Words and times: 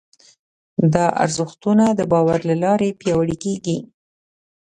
دا 0.93 1.05
ارزښتونه 1.23 1.85
د 1.93 2.01
باور 2.11 2.39
له 2.49 2.55
لارې 2.63 2.95
پياوړي 2.99 3.37
کېږي. 3.43 3.77